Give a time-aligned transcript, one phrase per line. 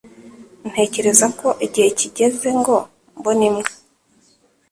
[0.69, 2.75] Ntekereza ko igihe kigeze ngo
[3.17, 3.73] mbone imbwa